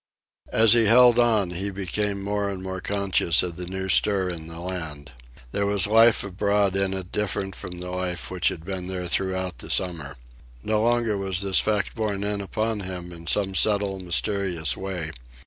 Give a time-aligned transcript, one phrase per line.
[0.51, 4.47] As he held on he became more and more conscious of the new stir in
[4.47, 5.11] the land.
[5.51, 9.59] There was life abroad in it different from the life which had been there throughout
[9.59, 10.15] the summer.
[10.63, 15.11] No longer was this fact borne in upon him in some subtle, mysterious way.